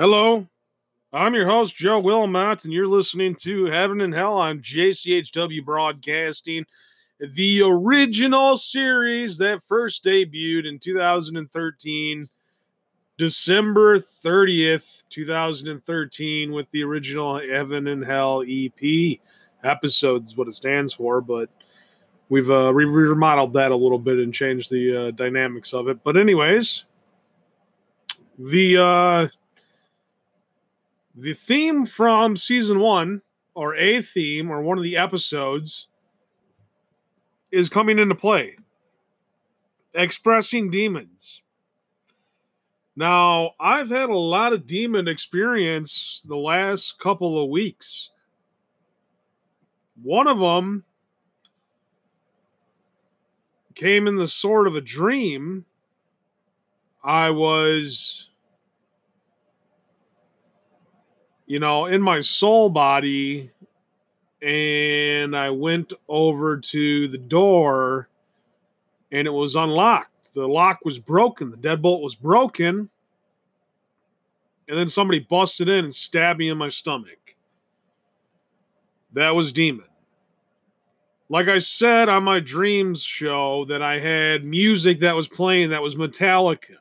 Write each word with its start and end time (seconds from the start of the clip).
Hello, 0.00 0.48
I'm 1.12 1.34
your 1.34 1.46
host, 1.46 1.76
Joe 1.76 1.98
Wilmot, 1.98 2.64
and 2.64 2.72
you're 2.72 2.86
listening 2.86 3.34
to 3.34 3.66
Heaven 3.66 4.00
and 4.00 4.14
Hell 4.14 4.32
on 4.32 4.60
JCHW 4.60 5.62
Broadcasting, 5.62 6.64
the 7.18 7.60
original 7.60 8.56
series 8.56 9.36
that 9.36 9.62
first 9.64 10.02
debuted 10.02 10.66
in 10.66 10.78
2013, 10.78 12.26
December 13.18 13.98
30th, 13.98 15.02
2013, 15.10 16.50
with 16.50 16.70
the 16.70 16.82
original 16.82 17.38
Heaven 17.38 17.88
and 17.88 18.02
Hell 18.02 18.42
EP. 18.48 19.18
Episodes, 19.64 20.34
what 20.34 20.48
it 20.48 20.54
stands 20.54 20.94
for, 20.94 21.20
but 21.20 21.50
we've 22.30 22.50
uh, 22.50 22.72
re- 22.72 22.86
remodeled 22.86 23.52
that 23.52 23.70
a 23.70 23.76
little 23.76 23.98
bit 23.98 24.16
and 24.16 24.32
changed 24.32 24.70
the 24.70 25.08
uh, 25.08 25.10
dynamics 25.10 25.74
of 25.74 25.88
it. 25.88 26.02
But, 26.02 26.16
anyways, 26.16 26.86
the. 28.38 28.78
Uh, 28.82 29.28
the 31.20 31.34
theme 31.34 31.84
from 31.84 32.36
season 32.36 32.80
one, 32.80 33.20
or 33.54 33.76
a 33.76 34.00
theme, 34.00 34.50
or 34.50 34.62
one 34.62 34.78
of 34.78 34.84
the 34.84 34.96
episodes, 34.96 35.88
is 37.52 37.68
coming 37.68 37.98
into 37.98 38.14
play. 38.14 38.56
Expressing 39.94 40.70
demons. 40.70 41.42
Now, 42.96 43.52
I've 43.60 43.90
had 43.90 44.08
a 44.08 44.16
lot 44.16 44.52
of 44.52 44.66
demon 44.66 45.08
experience 45.08 46.22
the 46.26 46.36
last 46.36 46.98
couple 46.98 47.42
of 47.42 47.50
weeks. 47.50 48.10
One 50.02 50.26
of 50.26 50.38
them 50.38 50.84
came 53.74 54.06
in 54.06 54.16
the 54.16 54.28
sort 54.28 54.66
of 54.66 54.74
a 54.74 54.80
dream. 54.80 55.66
I 57.04 57.30
was 57.30 58.29
you 61.50 61.58
know, 61.58 61.86
in 61.86 62.00
my 62.00 62.20
soul 62.20 62.70
body, 62.70 63.50
and 64.40 65.36
I 65.36 65.50
went 65.50 65.92
over 66.06 66.56
to 66.56 67.08
the 67.08 67.18
door 67.18 68.08
and 69.10 69.26
it 69.26 69.32
was 69.32 69.56
unlocked. 69.56 70.32
The 70.34 70.46
lock 70.46 70.78
was 70.84 71.00
broken, 71.00 71.50
the 71.50 71.56
deadbolt 71.56 72.02
was 72.02 72.14
broken. 72.14 72.88
And 74.68 74.78
then 74.78 74.88
somebody 74.88 75.18
busted 75.18 75.68
in 75.68 75.86
and 75.86 75.92
stabbed 75.92 76.38
me 76.38 76.50
in 76.50 76.56
my 76.56 76.68
stomach. 76.68 77.34
That 79.14 79.34
was 79.34 79.50
Demon. 79.50 79.86
Like 81.28 81.48
I 81.48 81.58
said 81.58 82.08
on 82.08 82.22
my 82.22 82.38
dreams 82.38 83.02
show, 83.02 83.64
that 83.64 83.82
I 83.82 83.98
had 83.98 84.44
music 84.44 85.00
that 85.00 85.16
was 85.16 85.26
playing 85.26 85.70
that 85.70 85.82
was 85.82 85.96
Metallica. 85.96 86.76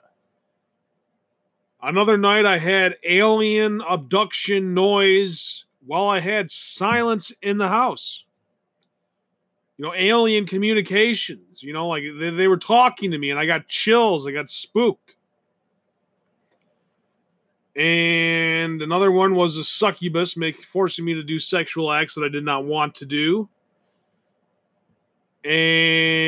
Another 1.81 2.17
night 2.17 2.45
I 2.45 2.57
had 2.57 2.97
alien 3.03 3.81
abduction 3.81 4.73
noise 4.73 5.65
while 5.85 6.07
I 6.07 6.19
had 6.19 6.51
silence 6.51 7.31
in 7.41 7.57
the 7.57 7.69
house. 7.69 8.25
You 9.77 9.85
know, 9.85 9.93
alien 9.95 10.45
communications, 10.45 11.63
you 11.63 11.71
know, 11.71 11.87
like 11.87 12.03
they, 12.19 12.31
they 12.31 12.47
were 12.49 12.57
talking 12.57 13.11
to 13.11 13.17
me 13.17 13.29
and 13.31 13.39
I 13.39 13.45
got 13.45 13.69
chills, 13.69 14.27
I 14.27 14.31
got 14.31 14.49
spooked. 14.49 15.15
And 17.77 18.81
another 18.81 19.09
one 19.09 19.35
was 19.35 19.55
a 19.55 19.63
succubus 19.63 20.35
make, 20.35 20.61
forcing 20.65 21.05
me 21.05 21.13
to 21.13 21.23
do 21.23 21.39
sexual 21.39 21.93
acts 21.93 22.13
that 22.15 22.25
I 22.25 22.29
did 22.29 22.43
not 22.43 22.65
want 22.65 22.95
to 22.95 23.05
do. 23.05 23.47
And 25.45 26.18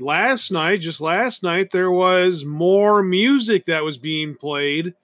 last 0.00 0.50
night, 0.50 0.80
just 0.80 1.00
last 1.00 1.42
night, 1.42 1.70
there 1.70 1.90
was 1.90 2.44
more 2.44 3.02
music 3.02 3.66
that 3.66 3.84
was 3.84 3.98
being 3.98 4.34
played 4.34 4.94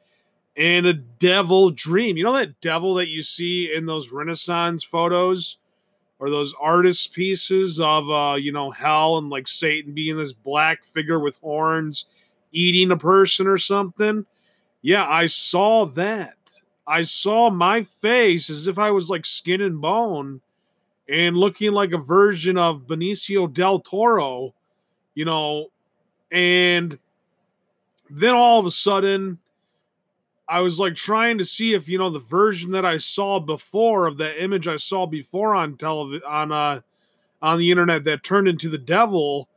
and 0.56 0.86
a 0.86 0.94
devil 0.94 1.70
dream. 1.70 2.16
You 2.16 2.24
know 2.24 2.32
that 2.32 2.60
devil 2.60 2.94
that 2.94 3.08
you 3.08 3.22
see 3.22 3.72
in 3.74 3.86
those 3.86 4.10
Renaissance 4.10 4.82
photos 4.82 5.58
or 6.18 6.30
those 6.30 6.54
artist 6.60 7.12
pieces 7.12 7.78
of 7.78 8.10
uh, 8.10 8.36
you 8.36 8.52
know, 8.52 8.70
hell 8.70 9.18
and 9.18 9.28
like 9.28 9.48
Satan 9.48 9.92
being 9.92 10.16
this 10.16 10.32
black 10.32 10.84
figure 10.84 11.20
with 11.20 11.38
horns 11.38 12.06
eating 12.52 12.90
a 12.90 12.96
person 12.96 13.46
or 13.46 13.58
something? 13.58 14.24
Yeah, 14.82 15.06
I 15.06 15.26
saw 15.26 15.86
that. 15.86 16.36
I 16.86 17.02
saw 17.02 17.50
my 17.50 17.82
face 17.82 18.48
as 18.48 18.68
if 18.68 18.78
I 18.78 18.90
was 18.90 19.10
like 19.10 19.26
skin 19.26 19.60
and 19.60 19.80
bone 19.80 20.40
and 21.08 21.36
looking 21.36 21.72
like 21.72 21.92
a 21.92 21.98
version 21.98 22.56
of 22.56 22.86
Benicio 22.86 23.52
del 23.52 23.80
Toro, 23.80 24.54
you 25.16 25.24
know, 25.24 25.66
and 26.30 26.96
then 28.08 28.34
all 28.34 28.60
of 28.60 28.66
a 28.66 28.70
sudden 28.70 29.38
I 30.48 30.60
was 30.60 30.78
like 30.78 30.94
trying 30.94 31.38
to 31.38 31.44
see 31.44 31.74
if 31.74 31.88
you 31.88 31.98
know 31.98 32.10
the 32.10 32.20
version 32.20 32.70
that 32.72 32.84
I 32.84 32.98
saw 32.98 33.40
before 33.40 34.06
of 34.06 34.18
that 34.18 34.40
image 34.40 34.68
I 34.68 34.76
saw 34.76 35.06
before 35.06 35.56
on 35.56 35.76
television 35.76 36.22
on 36.24 36.52
uh 36.52 36.80
on 37.42 37.58
the 37.58 37.70
internet 37.70 38.04
that 38.04 38.22
turned 38.22 38.46
into 38.46 38.68
the 38.68 38.78
devil. 38.78 39.48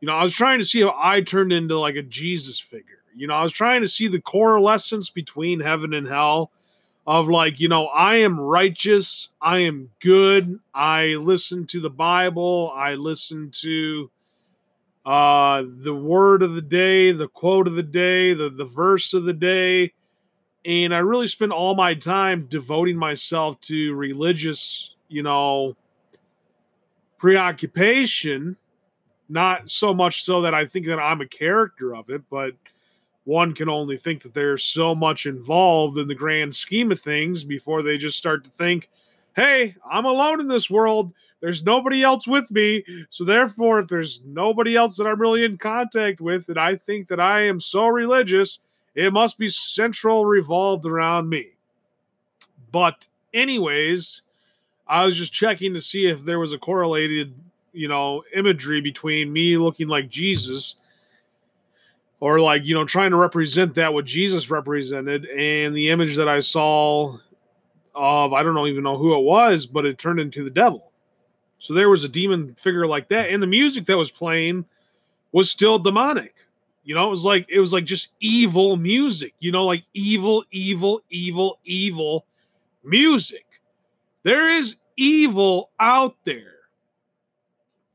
You 0.00 0.06
know, 0.06 0.14
I 0.14 0.22
was 0.22 0.34
trying 0.34 0.58
to 0.58 0.64
see 0.64 0.80
if 0.80 0.90
I 0.96 1.20
turned 1.20 1.52
into 1.52 1.78
like 1.78 1.96
a 1.96 2.02
Jesus 2.02 2.58
figure. 2.58 3.02
You 3.14 3.26
know, 3.26 3.34
I 3.34 3.42
was 3.42 3.52
trying 3.52 3.82
to 3.82 3.88
see 3.88 4.08
the 4.08 4.20
correlation 4.20 5.02
between 5.14 5.60
heaven 5.60 5.94
and 5.94 6.06
hell 6.06 6.50
of 7.06 7.28
like, 7.28 7.60
you 7.60 7.68
know, 7.68 7.86
I 7.86 8.16
am 8.16 8.38
righteous, 8.38 9.28
I 9.40 9.58
am 9.60 9.90
good, 10.00 10.58
I 10.74 11.14
listen 11.20 11.66
to 11.68 11.80
the 11.80 11.90
Bible, 11.90 12.72
I 12.74 12.94
listen 12.94 13.50
to 13.62 14.10
uh 15.06 15.62
the 15.64 15.94
word 15.94 16.42
of 16.42 16.54
the 16.54 16.62
day, 16.62 17.12
the 17.12 17.28
quote 17.28 17.68
of 17.68 17.76
the 17.76 17.82
day, 17.82 18.34
the 18.34 18.50
the 18.50 18.64
verse 18.64 19.14
of 19.14 19.24
the 19.24 19.32
day, 19.32 19.92
and 20.66 20.92
I 20.92 20.98
really 20.98 21.28
spend 21.28 21.52
all 21.52 21.76
my 21.76 21.94
time 21.94 22.46
devoting 22.50 22.96
myself 22.96 23.60
to 23.62 23.94
religious, 23.94 24.96
you 25.08 25.22
know, 25.22 25.76
preoccupation, 27.18 28.56
not 29.28 29.70
so 29.70 29.94
much 29.94 30.24
so 30.24 30.42
that 30.42 30.54
I 30.54 30.66
think 30.66 30.86
that 30.86 30.98
I'm 30.98 31.20
a 31.20 31.26
character 31.26 31.94
of 31.94 32.10
it, 32.10 32.22
but 32.28 32.52
one 33.22 33.54
can 33.54 33.68
only 33.68 33.96
think 33.96 34.22
that 34.22 34.34
there's 34.34 34.64
so 34.64 34.94
much 34.94 35.26
involved 35.26 35.98
in 35.98 36.08
the 36.08 36.14
grand 36.14 36.54
scheme 36.54 36.90
of 36.90 37.00
things 37.00 37.44
before 37.44 37.82
they 37.82 37.96
just 37.96 38.18
start 38.18 38.42
to 38.44 38.50
think, 38.50 38.88
hey, 39.36 39.76
I'm 39.88 40.06
alone 40.06 40.40
in 40.40 40.48
this 40.48 40.70
world. 40.70 41.12
There's 41.40 41.62
nobody 41.62 42.02
else 42.02 42.26
with 42.26 42.50
me. 42.50 42.82
So, 43.10 43.22
therefore, 43.22 43.80
if 43.80 43.88
there's 43.88 44.22
nobody 44.24 44.74
else 44.74 44.96
that 44.96 45.06
I'm 45.06 45.20
really 45.20 45.44
in 45.44 45.58
contact 45.58 46.20
with, 46.20 46.48
and 46.48 46.58
I 46.58 46.74
think 46.76 47.08
that 47.08 47.20
I 47.20 47.42
am 47.42 47.60
so 47.60 47.86
religious, 47.86 48.60
it 48.94 49.12
must 49.12 49.38
be 49.38 49.48
central 49.48 50.24
revolved 50.24 50.86
around 50.86 51.28
me. 51.28 51.50
But, 52.72 53.06
anyways, 53.34 54.22
I 54.88 55.04
was 55.04 55.14
just 55.14 55.32
checking 55.32 55.74
to 55.74 55.80
see 55.80 56.06
if 56.06 56.24
there 56.24 56.38
was 56.38 56.54
a 56.54 56.58
correlated, 56.58 57.34
you 57.74 57.88
know, 57.88 58.24
imagery 58.34 58.80
between 58.80 59.30
me 59.30 59.58
looking 59.58 59.88
like 59.88 60.08
Jesus 60.08 60.76
or 62.18 62.40
like 62.40 62.64
you 62.64 62.74
know 62.74 62.84
trying 62.84 63.10
to 63.10 63.16
represent 63.16 63.74
that 63.74 63.92
what 63.92 64.06
jesus 64.06 64.48
represented 64.48 65.26
and 65.26 65.76
the 65.76 65.90
image 65.90 66.16
that 66.16 66.28
i 66.28 66.40
saw 66.40 67.14
of 67.96 68.32
i 68.32 68.42
don't 68.42 68.68
even 68.68 68.82
know 68.82 68.96
who 68.96 69.16
it 69.16 69.22
was 69.22 69.66
but 69.66 69.86
it 69.86 69.98
turned 69.98 70.20
into 70.20 70.44
the 70.44 70.50
devil. 70.50 70.92
So 71.58 71.72
there 71.72 71.88
was 71.88 72.04
a 72.04 72.08
demon 72.08 72.54
figure 72.54 72.86
like 72.86 73.08
that. 73.08 73.30
And 73.30 73.42
the 73.42 73.46
music 73.46 73.86
that 73.86 73.96
was 73.96 74.10
playing 74.10 74.66
was 75.32 75.50
still 75.50 75.78
demonic. 75.78 76.34
You 76.84 76.94
know 76.94 77.06
it 77.06 77.10
was 77.10 77.24
like 77.24 77.46
it 77.48 77.58
was 77.58 77.72
like 77.72 77.84
just 77.84 78.12
evil 78.20 78.76
music 78.76 79.34
you 79.40 79.50
know 79.50 79.64
like 79.64 79.82
evil 79.94 80.44
evil 80.50 81.02
evil 81.10 81.58
evil 81.64 82.26
music. 82.84 83.44
There 84.22 84.50
is 84.50 84.76
evil 84.96 85.70
out 85.80 86.14
there. 86.24 86.52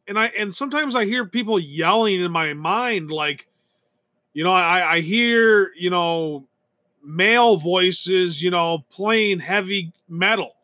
And 0.07 0.19
i 0.19 0.25
and 0.37 0.53
sometimes 0.53 0.95
i 0.95 1.05
hear 1.05 1.25
people 1.25 1.59
yelling 1.59 2.19
in 2.19 2.31
my 2.31 2.53
mind 2.53 3.11
like 3.11 3.47
you 4.33 4.43
know, 4.43 4.53
I, 4.53 4.95
I 4.95 5.01
hear, 5.01 5.71
you 5.75 5.89
know, 5.89 6.47
male 7.03 7.57
voices, 7.57 8.41
you 8.41 8.51
know, 8.51 8.83
playing 8.89 9.39
heavy 9.39 9.91
metal. 10.07 10.55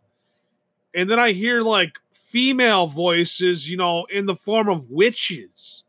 And 0.94 1.10
then 1.10 1.20
I 1.20 1.32
hear 1.32 1.62
like 1.62 1.98
female 2.12 2.88
voices, 2.88 3.70
you 3.70 3.78
know, 3.78 4.06
in 4.06 4.26
the 4.26 4.36
form 4.36 4.70
of 4.70 4.90
witches. 4.90 5.84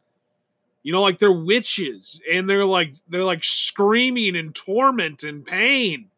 You 0.83 0.93
know, 0.93 1.03
like 1.03 1.19
they're 1.19 1.33
witches 1.33 2.21
and 2.31 2.49
they're 2.49 2.65
like 2.65 2.95
they're 3.09 3.25
like 3.25 3.45
screaming 3.45 4.37
in 4.37 4.53
torment 4.53 5.23
and 5.23 5.45
pain. 5.45 6.09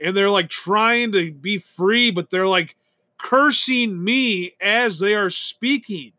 And 0.00 0.16
they're 0.16 0.30
like 0.30 0.48
trying 0.48 1.12
to 1.12 1.32
be 1.32 1.58
free, 1.58 2.10
but 2.10 2.30
they're 2.30 2.46
like 2.46 2.76
cursing 3.18 4.02
me 4.02 4.54
as 4.60 4.98
they 4.98 5.14
are 5.14 5.30
speaking. 5.30 6.12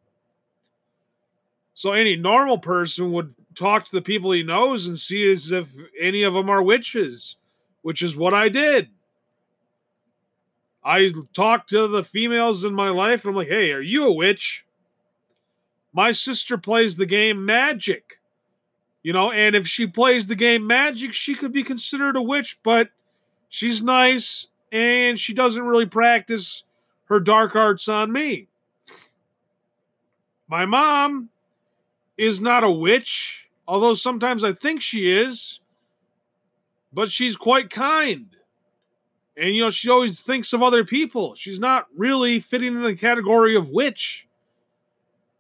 So 1.74 1.94
any 1.94 2.18
normal 2.18 2.58
person 2.58 3.14
would 3.14 3.34
talk 3.56 3.86
to 3.86 3.92
the 3.92 4.02
people 4.02 4.34
he 4.34 4.44
knows 4.44 4.88
and 4.88 5.00
see 5.00 5.32
as 5.32 5.52
if 5.52 5.70
any 6.00 6.24
of 6.24 6.34
them 6.34 6.50
are 6.50 6.62
witches, 6.62 7.38
which 7.82 8.02
is 8.02 8.16
what 8.16 8.34
I 8.34 8.50
did. 8.50 8.90
I 10.84 11.12
talked 11.34 11.70
to 11.72 11.88
the 11.88 12.04
females 12.04 12.64
in 12.64 12.74
my 12.74 12.90
life 12.90 13.24
and 13.24 13.32
I'm 13.32 13.36
like, 13.36 13.48
hey, 13.48 13.72
are 13.72 13.82
you 13.82 14.06
a 14.06 14.14
witch? 14.14 14.66
My 15.94 16.12
sister 16.12 16.58
plays 16.58 16.96
the 16.96 17.06
game 17.06 17.46
Magic. 17.46 18.20
You 19.04 19.14
know, 19.14 19.32
and 19.32 19.56
if 19.56 19.68
she 19.68 19.88
plays 19.88 20.28
the 20.28 20.36
game 20.36 20.66
Magic, 20.68 21.14
she 21.14 21.36
could 21.36 21.52
be 21.52 21.64
considered 21.64 22.16
a 22.16 22.22
witch, 22.22 22.60
but 22.64 22.90
she's 23.50 23.82
nice 23.84 24.48
and 24.72 25.20
she 25.20 25.34
doesn't 25.34 25.68
really 25.68 25.86
practice 25.86 26.64
her 27.06 27.20
dark 27.20 27.56
arts 27.56 27.88
on 27.88 28.12
me. 28.12 28.48
My 30.48 30.66
mom 30.66 31.30
is 32.18 32.42
not 32.42 32.64
a 32.64 32.72
witch, 32.72 33.48
although 33.68 33.94
sometimes 33.94 34.44
I 34.44 34.54
think 34.54 34.82
she 34.82 35.12
is, 35.12 35.59
but 36.92 37.12
she's 37.12 37.36
quite 37.36 37.70
kind. 37.70 38.28
And, 39.38 39.56
you 39.56 39.62
know, 39.62 39.70
she 39.70 39.90
always 39.90 40.20
thinks 40.20 40.52
of 40.52 40.62
other 40.62 40.84
people. 40.84 41.36
She's 41.36 41.60
not 41.60 41.88
really 41.96 42.40
fitting 42.40 42.76
in 42.76 42.84
the 42.84 42.96
category 42.96 43.56
of 43.56 43.70
witch. 43.70 44.28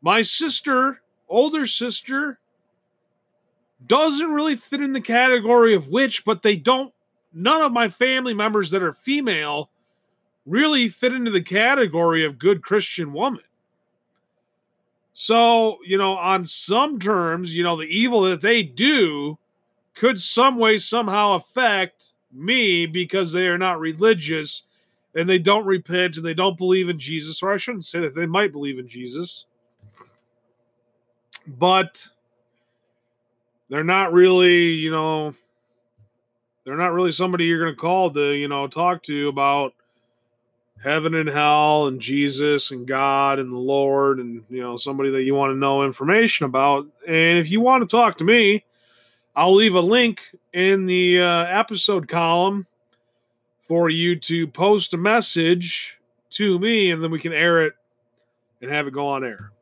My 0.01 0.21
sister, 0.21 1.01
older 1.27 1.65
sister, 1.65 2.39
doesn't 3.85 4.31
really 4.31 4.55
fit 4.55 4.81
in 4.81 4.93
the 4.93 5.01
category 5.01 5.73
of 5.73 5.89
witch, 5.89 6.23
but 6.23 6.43
they 6.43 6.55
don't, 6.55 6.93
none 7.33 7.61
of 7.61 7.73
my 7.73 7.89
family 7.89 8.33
members 8.33 8.71
that 8.71 8.83
are 8.83 8.93
female 8.93 9.69
really 10.45 10.87
fit 10.87 11.13
into 11.13 11.31
the 11.31 11.41
category 11.41 12.25
of 12.25 12.39
good 12.39 12.63
Christian 12.63 13.11
woman. 13.11 13.43
So, 15.11 15.79
you 15.85 15.97
know, 15.97 16.15
on 16.15 16.45
some 16.45 16.99
terms, 16.99 17.53
you 17.53 17.63
know, 17.63 17.75
the 17.75 17.83
evil 17.83 18.21
that 18.21 18.41
they 18.41 18.63
do 18.63 19.37
could 19.99 20.21
some 20.21 20.57
way 20.57 20.77
somehow 20.77 21.33
affect 21.33 22.13
me 22.31 22.85
because 22.85 23.33
they 23.33 23.47
are 23.47 23.57
not 23.57 23.81
religious 23.81 24.63
and 25.13 25.27
they 25.27 25.37
don't 25.37 25.65
repent 25.65 26.15
and 26.15 26.25
they 26.25 26.33
don't 26.33 26.57
believe 26.57 26.87
in 26.87 26.97
Jesus, 26.97 27.43
or 27.43 27.51
I 27.51 27.57
shouldn't 27.57 27.83
say 27.83 27.99
that 27.99 28.15
they 28.15 28.25
might 28.25 28.53
believe 28.53 28.79
in 28.79 28.87
Jesus, 28.87 29.43
but 31.45 32.07
they're 33.69 33.83
not 33.83 34.13
really, 34.13 34.69
you 34.69 34.89
know, 34.89 35.33
they're 36.63 36.77
not 36.77 36.93
really 36.93 37.11
somebody 37.11 37.43
you're 37.43 37.61
going 37.61 37.75
to 37.75 37.81
call 37.81 38.09
to, 38.11 38.31
you 38.31 38.47
know, 38.47 38.67
talk 38.67 39.03
to 39.03 39.27
about 39.27 39.73
heaven 40.81 41.13
and 41.13 41.27
hell 41.27 41.87
and 41.87 41.99
Jesus 41.99 42.71
and 42.71 42.87
God 42.87 43.37
and 43.37 43.51
the 43.51 43.57
Lord 43.57 44.19
and, 44.19 44.45
you 44.49 44.61
know, 44.61 44.77
somebody 44.77 45.09
that 45.09 45.23
you 45.23 45.35
want 45.35 45.51
to 45.51 45.57
know 45.57 45.83
information 45.83 46.45
about. 46.45 46.87
And 47.05 47.37
if 47.37 47.51
you 47.51 47.59
want 47.59 47.81
to 47.81 47.87
talk 47.87 48.17
to 48.19 48.23
me, 48.23 48.63
I'll 49.39 49.55
leave 49.55 49.75
a 49.75 49.79
link 49.79 50.19
in 50.51 50.85
the 50.85 51.21
uh, 51.21 51.45
episode 51.45 52.09
column 52.09 52.67
for 53.69 53.89
you 53.89 54.19
to 54.19 54.45
post 54.47 54.93
a 54.93 54.97
message 54.97 55.97
to 56.31 56.59
me, 56.59 56.91
and 56.91 57.01
then 57.01 57.09
we 57.09 57.21
can 57.21 57.31
air 57.31 57.65
it 57.65 57.71
and 58.61 58.69
have 58.69 58.85
it 58.85 58.91
go 58.91 59.07
on 59.07 59.23
air. 59.23 59.53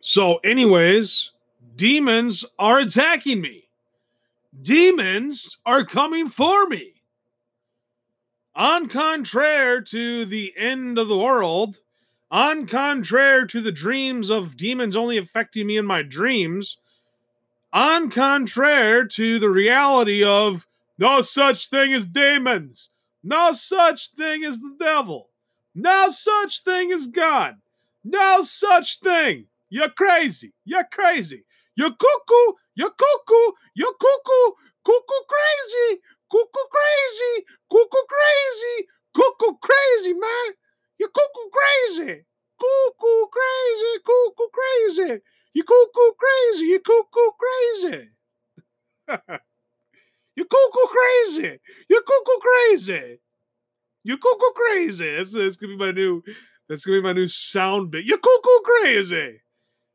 So, 0.00 0.36
anyways, 0.36 1.32
demons 1.76 2.46
are 2.58 2.78
attacking 2.78 3.42
me. 3.42 3.68
Demons 4.62 5.58
are 5.66 5.84
coming 5.84 6.30
for 6.30 6.66
me. 6.66 6.94
On 8.54 8.88
contraire 8.88 9.82
to 9.82 10.24
the 10.24 10.54
end 10.56 10.96
of 10.96 11.08
the 11.08 11.18
world, 11.18 11.80
on 12.30 12.66
contraire 12.66 13.44
to 13.48 13.60
the 13.60 13.72
dreams 13.72 14.30
of 14.30 14.56
demons 14.56 14.96
only 14.96 15.18
affecting 15.18 15.66
me 15.66 15.76
in 15.76 15.84
my 15.84 16.00
dreams, 16.00 16.78
on 17.74 18.08
contrary 18.08 19.08
to 19.08 19.38
the 19.40 19.50
reality 19.50 20.22
of 20.22 20.66
no 20.96 21.20
such 21.20 21.66
thing 21.66 21.92
as 21.92 22.06
demons, 22.06 22.88
no 23.24 23.50
such 23.52 24.12
thing 24.12 24.44
as 24.44 24.60
the 24.60 24.76
devil, 24.78 25.28
no 25.74 26.08
such 26.08 26.62
thing 26.62 26.92
as 26.92 27.08
God, 27.08 27.56
no 28.04 28.42
such 28.42 29.00
thing. 29.00 29.46
You're 29.70 29.90
crazy. 29.90 30.52
You're 30.64 30.84
crazy. 30.84 31.44
You're 31.74 31.90
cuckoo. 31.90 32.52
You're 32.76 32.90
cuckoo. 32.90 33.52
You're 33.74 33.94
cuckoo. 33.94 34.54
Cuckoo 34.84 35.24
crazy. 35.28 36.00
Cuckoo 36.30 36.68
crazy. 36.70 37.44
Cuckoo 37.68 38.06
crazy. 38.08 38.86
Cuckoo 39.16 39.56
crazy, 39.60 40.12
man. 40.12 40.54
You're 40.98 41.08
cuckoo 41.08 41.50
crazy. 41.50 42.22
Cuckoo 42.56 43.26
crazy. 43.32 43.98
Cuckoo 44.04 44.48
crazy. 44.52 45.22
You 45.54 45.62
cuckoo 45.62 46.12
crazy. 46.18 46.64
You 46.66 46.80
cuckoo 46.80 47.30
crazy. 47.38 48.08
you 50.36 50.44
cuckoo 50.44 50.86
crazy. 50.88 51.60
You 51.88 52.02
cuckoo 52.02 52.40
crazy. 52.40 53.20
You 54.02 54.18
cuckoo 54.18 54.52
crazy. 54.54 55.16
That's, 55.16 55.32
that's 55.32 55.56
gonna 55.56 55.74
be 55.74 55.78
my 55.78 55.92
new. 55.92 56.22
That's 56.68 56.84
gonna 56.84 56.98
be 56.98 57.02
my 57.02 57.12
new 57.12 57.28
sound 57.28 57.92
bit. 57.92 58.04
You 58.04 58.18
cuckoo 58.18 58.60
crazy. 58.64 59.40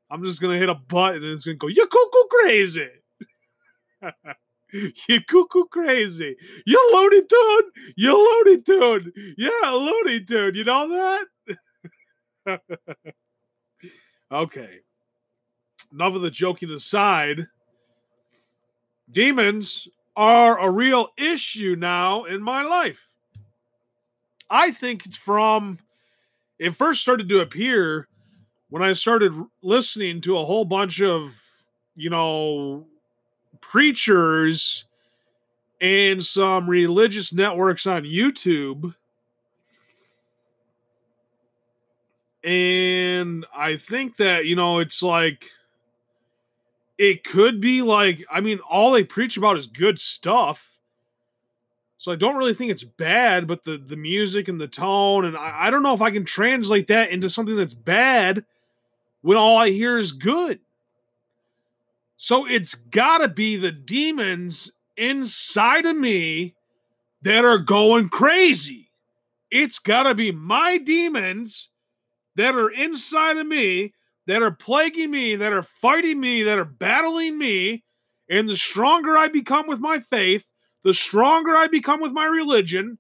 I'm 0.10 0.24
just 0.24 0.40
gonna 0.42 0.58
hit 0.58 0.70
a 0.70 0.76
button 0.76 1.24
and 1.24 1.34
it's 1.34 1.44
gonna 1.44 1.58
go. 1.58 1.68
You 1.68 1.86
cuckoo 1.88 2.28
crazy. 2.30 2.88
you 5.10 5.22
cuckoo 5.28 5.66
crazy. 5.66 6.38
You 6.66 6.92
Looney 6.94 7.26
Tune. 7.28 7.72
You 7.98 8.16
Looney 8.16 8.62
Tune. 8.62 9.12
Yeah, 9.38 9.72
Looney 9.72 10.24
Tune. 10.24 10.56
You 10.56 10.64
know 10.64 11.26
that? 12.48 12.60
okay 14.32 14.80
enough 15.94 16.16
of 16.16 16.22
the 16.22 16.32
joking 16.32 16.72
aside, 16.72 17.48
demons 19.12 19.88
are 20.16 20.60
a 20.60 20.70
real 20.70 21.10
issue 21.18 21.76
now 21.78 22.26
in 22.26 22.42
my 22.42 22.64
life. 22.64 23.08
I 24.50 24.72
think 24.72 25.06
it's 25.06 25.18
from 25.18 25.80
it 26.58 26.76
first 26.76 27.02
started 27.02 27.30
to 27.30 27.40
appear 27.40 28.08
when 28.70 28.84
I 28.84 28.94
started 28.94 29.34
listening 29.62 30.22
to 30.22 30.38
a 30.38 30.46
whole 30.46 30.66
bunch 30.66 31.02
of, 31.02 31.32
you 31.96 32.10
know, 32.10 32.86
preachers 33.62 34.86
and 35.82 36.24
some 36.24 36.70
religious 36.70 37.34
networks 37.34 37.88
on 37.88 38.04
YouTube. 38.04 38.94
And 42.44 43.46
I 43.56 43.78
think 43.78 44.18
that, 44.18 44.46
you 44.46 44.56
know, 44.56 44.80
it's 44.80 45.02
like 45.02 45.50
it 47.00 47.24
could 47.24 47.60
be 47.60 47.82
like 47.82 48.24
i 48.30 48.40
mean 48.40 48.60
all 48.70 48.92
they 48.92 49.04
preach 49.04 49.38
about 49.38 49.58
is 49.58 49.66
good 49.66 50.00
stuff. 50.00 50.68
So 51.98 52.12
i 52.12 52.16
don't 52.16 52.36
really 52.36 52.54
think 52.54 52.70
it's 52.70 52.84
bad 52.84 53.48
but 53.48 53.64
the 53.64 53.78
the 53.78 53.96
music 53.96 54.48
and 54.48 54.62
the 54.62 54.68
tone 54.68 55.26
and 55.26 55.36
I, 55.36 55.68
I, 55.68 55.70
don't 55.72 55.84
know 55.84 55.94
if 55.94 56.02
i 56.02 56.12
can 56.12 56.26
translate 56.26 56.88
that 56.88 57.10
into 57.10 57.30
something 57.30 57.56
that's 57.56 57.74
bad 57.74 58.46
when 59.22 59.38
all 59.38 59.58
i 59.58 59.70
hear 59.70 59.98
is 59.98 60.12
good. 60.12 60.60
So 62.18 62.46
it's 62.46 62.76
gotta 62.76 63.30
be 63.30 63.56
the 63.56 63.72
demons 63.72 64.72
inside 64.98 65.86
of 65.86 65.96
me 65.96 66.54
that 67.22 67.46
are 67.46 67.58
going 67.58 68.10
crazy. 68.10 68.92
It's 69.52 69.80
gotta 69.80 70.14
be 70.14 70.32
my 70.32 70.78
demons 70.78 71.70
that 72.36 72.56
are 72.56 72.72
inside 72.72 73.38
of 73.38 73.48
me 73.48 73.94
that 74.30 74.44
are 74.44 74.52
plaguing 74.52 75.10
me, 75.10 75.36
that 75.36 75.52
are 75.52 75.64
fighting 75.64 76.20
me, 76.20 76.44
that 76.44 76.60
are 76.60 76.66
battling 76.66 77.36
me. 77.36 77.84
And 78.30 78.48
the 78.48 78.56
stronger 78.56 79.18
I 79.18 79.28
become 79.28 79.66
with 79.66 79.80
my 79.80 80.02
faith, 80.02 80.46
the 80.84 80.94
stronger 80.94 81.56
I 81.56 81.66
become 81.66 82.00
with 82.00 82.12
my 82.12 82.26
religion, 82.26 83.00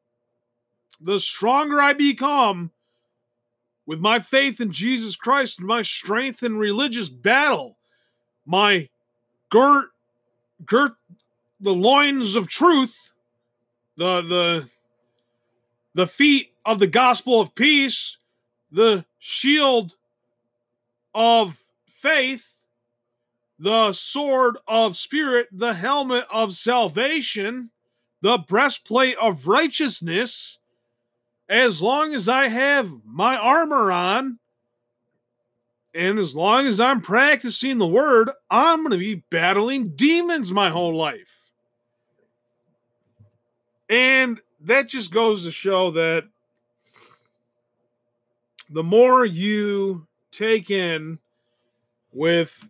the 0.99 1.19
stronger 1.19 1.79
I 1.79 1.93
become 1.93 2.71
with 3.85 3.99
my 3.99 4.19
faith 4.19 4.59
in 4.59 4.71
Jesus 4.71 5.15
Christ, 5.15 5.61
my 5.61 5.83
strength 5.83 6.41
in 6.41 6.57
religious 6.57 7.09
battle, 7.09 7.77
my 8.47 8.89
girt, 9.49 9.89
girt 10.65 10.93
the 11.59 11.75
loins 11.75 12.35
of 12.35 12.47
truth, 12.47 13.13
the 13.97 14.21
the 14.21 14.69
the 15.93 16.07
feet 16.07 16.53
of 16.65 16.79
the 16.79 16.87
gospel 16.87 17.39
of 17.39 17.53
peace, 17.53 18.17
the 18.71 19.05
shield 19.19 19.95
of 21.13 21.57
faith, 21.87 22.47
the 23.57 23.91
sword 23.93 24.57
of 24.67 24.95
spirit, 24.95 25.47
the 25.51 25.73
helmet 25.73 26.25
of 26.31 26.53
salvation, 26.53 27.69
the 28.21 28.37
breastplate 28.37 29.17
of 29.17 29.47
righteousness, 29.47 30.57
as 31.49 31.81
long 31.81 32.13
as 32.13 32.29
I 32.29 32.47
have 32.47 32.89
my 33.05 33.35
armor 33.35 33.91
on, 33.91 34.39
and 35.95 36.19
as 36.19 36.35
long 36.35 36.67
as 36.67 36.79
I'm 36.79 37.01
practicing 37.01 37.77
the 37.79 37.87
word, 37.87 38.29
I'm 38.49 38.79
going 38.79 38.91
to 38.91 38.97
be 38.97 39.23
battling 39.31 39.89
demons 39.95 40.51
my 40.51 40.69
whole 40.69 40.95
life. 40.95 41.35
And 43.89 44.39
that 44.61 44.87
just 44.87 45.11
goes 45.11 45.43
to 45.43 45.51
show 45.51 45.89
that 45.91 46.25
the 48.69 48.83
more 48.83 49.25
you 49.25 50.05
taken 50.31 51.19
with 52.11 52.69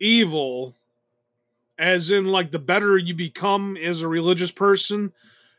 evil 0.00 0.74
as 1.78 2.10
in 2.10 2.26
like 2.26 2.50
the 2.50 2.58
better 2.58 2.98
you 2.98 3.14
become 3.14 3.76
as 3.76 4.00
a 4.00 4.08
religious 4.08 4.50
person 4.50 5.12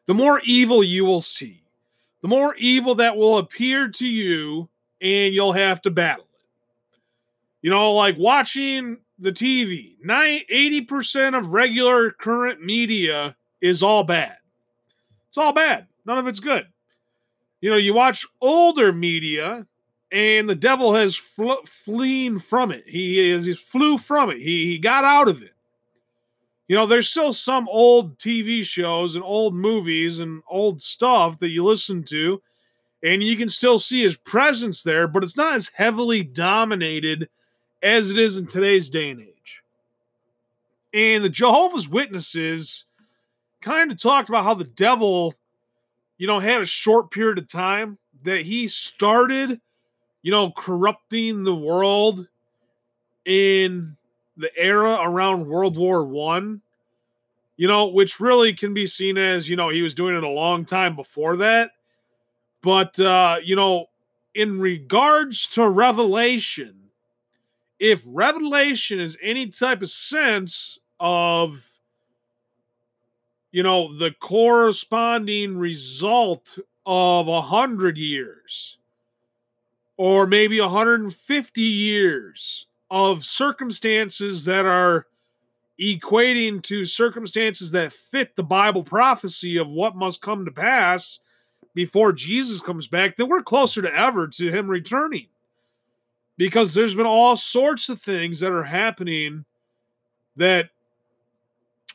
the 0.05 0.13
more 0.13 0.39
evil 0.43 0.84
you 0.84 1.03
will 1.03 1.22
see 1.22 1.62
the 2.22 2.27
more 2.27 2.55
evil 2.55 2.96
that 2.96 3.15
will 3.15 3.38
appear 3.38 3.88
to 3.89 4.08
you 4.08 4.67
and 5.01 5.34
you'll 5.34 5.51
have 5.51 5.81
to 5.81 5.89
battle 5.89 6.25
it 6.25 7.00
you 7.62 7.69
know 7.69 7.93
like 7.93 8.17
watching 8.17 8.98
the 9.19 9.31
tv 9.31 9.96
80% 10.05 11.38
of 11.38 11.51
regular 11.51 12.12
current 12.12 12.63
media 12.63 13.36
is 13.62 13.84
all 13.84 14.03
bad. 14.03 14.38
It's 15.27 15.38
all 15.38 15.53
bad. 15.53 15.88
None 16.05 16.17
of 16.17 16.27
it's 16.27 16.39
good. 16.39 16.65
You 17.62 17.69
know, 17.69 17.77
you 17.77 17.93
watch 17.93 18.25
older 18.41 18.93
media 18.93 19.65
and 20.11 20.49
the 20.49 20.55
devil 20.55 20.93
has 20.93 21.15
fl- 21.15 21.65
fleeing 21.65 22.39
from 22.39 22.71
it. 22.71 22.83
He 22.87 23.31
is 23.31 23.45
he 23.45 23.53
flew 23.53 23.97
from 23.97 24.29
it. 24.29 24.37
He, 24.37 24.65
he 24.65 24.77
got 24.77 25.03
out 25.03 25.27
of 25.27 25.43
it. 25.43 25.53
You 26.67 26.75
know, 26.75 26.85
there's 26.85 27.09
still 27.09 27.33
some 27.33 27.67
old 27.69 28.17
TV 28.19 28.63
shows 28.63 29.15
and 29.15 29.23
old 29.23 29.55
movies 29.55 30.19
and 30.19 30.43
old 30.47 30.81
stuff 30.81 31.39
that 31.39 31.49
you 31.49 31.63
listen 31.63 32.03
to, 32.05 32.41
and 33.03 33.23
you 33.23 33.35
can 33.37 33.49
still 33.49 33.79
see 33.79 34.03
his 34.03 34.15
presence 34.17 34.83
there, 34.83 35.07
but 35.07 35.23
it's 35.23 35.37
not 35.37 35.55
as 35.55 35.71
heavily 35.73 36.23
dominated 36.23 37.27
as 37.81 38.11
it 38.11 38.19
is 38.19 38.37
in 38.37 38.45
today's 38.45 38.89
day 38.89 39.09
and 39.09 39.21
age. 39.21 39.63
And 40.93 41.23
the 41.23 41.29
Jehovah's 41.29 41.89
Witnesses 41.89 42.85
kind 43.61 43.91
of 43.91 43.99
talked 43.99 44.29
about 44.29 44.43
how 44.43 44.53
the 44.53 44.63
devil, 44.63 45.33
you 46.17 46.27
know, 46.27 46.39
had 46.39 46.61
a 46.61 46.67
short 46.67 47.09
period 47.09 47.37
of 47.37 47.47
time 47.47 47.97
that 48.23 48.45
he 48.45 48.67
started 48.67 49.59
you 50.21 50.31
know, 50.31 50.51
corrupting 50.51 51.43
the 51.43 51.55
world 51.55 52.27
in 53.25 53.95
the 54.38 54.51
era 54.57 54.99
around 55.01 55.47
World 55.47 55.77
War 55.77 56.03
One, 56.03 56.61
you 57.57 57.67
know, 57.67 57.88
which 57.88 58.19
really 58.19 58.53
can 58.53 58.73
be 58.73 58.88
seen 58.88 59.17
as, 59.17 59.49
you 59.49 59.55
know, 59.55 59.69
he 59.69 59.81
was 59.81 59.93
doing 59.93 60.15
it 60.15 60.23
a 60.23 60.29
long 60.29 60.65
time 60.65 60.95
before 60.95 61.38
that. 61.38 61.71
But 62.61 62.99
uh, 62.99 63.38
you 63.43 63.55
know, 63.55 63.85
in 64.35 64.59
regards 64.59 65.47
to 65.49 65.69
revelation, 65.69 66.75
if 67.79 68.01
revelation 68.05 68.99
is 68.99 69.17
any 69.21 69.47
type 69.47 69.81
of 69.81 69.89
sense 69.89 70.79
of 70.99 71.65
you 73.51 73.63
know 73.63 73.97
the 73.97 74.11
corresponding 74.19 75.57
result 75.57 76.57
of 76.85 77.27
a 77.27 77.41
hundred 77.41 77.97
years 77.97 78.78
or 79.99 80.25
maybe 80.25 80.61
150 80.61 81.61
years 81.61 82.67
of 82.89 83.25
circumstances 83.25 84.45
that 84.45 84.65
are 84.65 85.07
equating 85.77 86.63
to 86.63 86.85
circumstances 86.85 87.69
that 87.71 87.91
fit 87.91 88.33
the 88.37 88.43
Bible 88.43 88.81
prophecy 88.81 89.57
of 89.57 89.67
what 89.67 89.97
must 89.97 90.21
come 90.21 90.45
to 90.45 90.51
pass 90.51 91.19
before 91.75 92.13
Jesus 92.13 92.61
comes 92.61 92.87
back, 92.87 93.17
then 93.17 93.27
we're 93.27 93.41
closer 93.41 93.81
to 93.81 93.93
ever 93.93 94.25
to 94.29 94.49
him 94.49 94.69
returning. 94.69 95.27
Because 96.37 96.73
there's 96.73 96.95
been 96.95 97.05
all 97.05 97.35
sorts 97.35 97.89
of 97.89 98.01
things 98.01 98.39
that 98.39 98.53
are 98.53 98.63
happening 98.63 99.43
that 100.37 100.69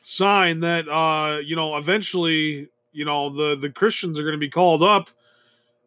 sign 0.03 0.59
that 0.59 0.87
uh 0.87 1.39
you 1.39 1.55
know 1.55 1.77
eventually 1.77 2.69
you 2.93 3.03
know 3.03 3.31
the 3.31 3.55
the 3.55 3.71
Christians 3.71 4.19
are 4.19 4.23
going 4.23 4.33
to 4.33 4.37
be 4.37 4.47
called 4.47 4.83
up 4.83 5.09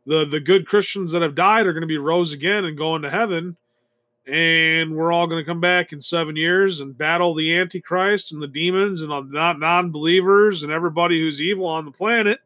the 0.09 0.25
the 0.25 0.41
good 0.41 0.67
Christians 0.67 1.13
that 1.13 1.23
have 1.23 1.35
died 1.35 1.67
are 1.67 1.73
going 1.73 1.83
to 1.83 1.87
be 1.87 1.99
rose 1.99 2.33
again 2.33 2.65
and 2.65 2.79
going 2.79 3.03
to 3.03 3.11
heaven, 3.11 3.57
and 4.27 4.97
we're 4.97 5.13
all 5.13 5.27
going 5.27 5.43
to 5.43 5.49
come 5.49 5.61
back 5.61 5.93
in 5.93 6.01
seven 6.01 6.35
years 6.35 6.81
and 6.81 6.97
battle 6.97 7.35
the 7.35 7.55
Antichrist 7.55 8.33
and 8.33 8.41
the 8.41 8.49
demons 8.49 9.03
and 9.03 9.31
not 9.31 9.61
non-believers 9.61 10.63
and 10.63 10.73
everybody 10.73 11.21
who's 11.21 11.43
evil 11.43 11.67
on 11.67 11.85
the 11.85 11.91
planet. 11.91 12.41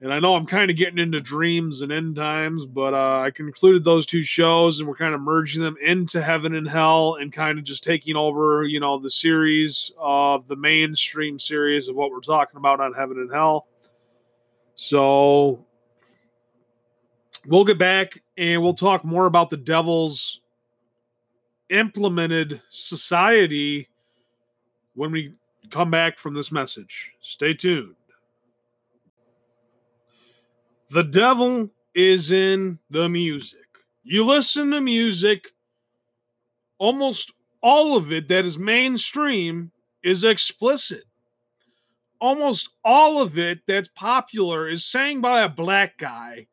And 0.00 0.12
I 0.12 0.20
know 0.20 0.34
I'm 0.34 0.46
kind 0.46 0.70
of 0.70 0.76
getting 0.76 0.98
into 0.98 1.20
dreams 1.20 1.82
and 1.82 1.90
end 1.90 2.14
times, 2.14 2.66
but 2.66 2.94
uh, 2.94 3.20
I 3.20 3.32
concluded 3.32 3.82
those 3.82 4.06
two 4.06 4.22
shows 4.22 4.78
and 4.78 4.88
we're 4.88 4.94
kind 4.94 5.14
of 5.14 5.20
merging 5.20 5.60
them 5.62 5.76
into 5.82 6.22
heaven 6.22 6.54
and 6.54 6.68
hell 6.68 7.16
and 7.16 7.32
kind 7.32 7.58
of 7.58 7.64
just 7.64 7.82
taking 7.82 8.14
over, 8.14 8.64
you 8.64 8.78
know, 8.78 8.98
the 8.98 9.10
series 9.10 9.90
of 9.98 10.46
the 10.46 10.54
mainstream 10.54 11.38
series 11.40 11.88
of 11.88 11.96
what 11.96 12.12
we're 12.12 12.20
talking 12.20 12.58
about 12.58 12.80
on 12.80 12.92
heaven 12.92 13.18
and 13.18 13.32
hell. 13.32 13.66
So 14.76 15.64
we'll 17.46 17.64
get 17.64 17.78
back 17.78 18.22
and 18.36 18.62
we'll 18.62 18.74
talk 18.74 19.04
more 19.04 19.26
about 19.26 19.50
the 19.50 19.56
devil's 19.56 20.40
implemented 21.70 22.60
society 22.70 23.88
when 24.94 25.12
we 25.12 25.32
come 25.70 25.90
back 25.90 26.18
from 26.18 26.34
this 26.34 26.50
message. 26.50 27.12
Stay 27.20 27.54
tuned. 27.54 27.94
The 30.90 31.04
devil 31.04 31.70
is 31.94 32.30
in 32.30 32.78
the 32.90 33.08
music. 33.08 33.60
You 34.02 34.24
listen 34.24 34.70
to 34.70 34.80
music, 34.80 35.52
almost 36.78 37.32
all 37.60 37.96
of 37.96 38.10
it 38.10 38.28
that 38.28 38.44
is 38.46 38.58
mainstream 38.58 39.70
is 40.02 40.24
explicit. 40.24 41.04
Almost 42.20 42.70
all 42.84 43.20
of 43.20 43.38
it 43.38 43.60
that's 43.66 43.90
popular 43.94 44.68
is 44.68 44.84
sang 44.84 45.20
by 45.20 45.42
a 45.42 45.48
black 45.48 45.98
guy 45.98 46.46